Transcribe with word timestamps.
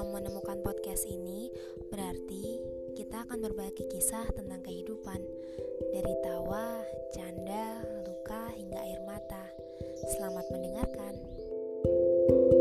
kamu 0.00 0.16
menemukan 0.16 0.64
podcast 0.64 1.04
ini, 1.04 1.52
berarti 1.92 2.56
kita 2.96 3.20
akan 3.28 3.36
berbagi 3.36 3.84
kisah 3.92 4.24
tentang 4.32 4.64
kehidupan 4.64 5.20
dari 5.92 6.14
tawa, 6.24 6.80
canda, 7.12 7.84
luka 8.08 8.48
hingga 8.56 8.80
air 8.80 9.04
mata. 9.04 9.44
Selamat 10.16 10.48
mendengarkan. 10.48 11.20
thank 11.84 12.52
you 12.52 12.59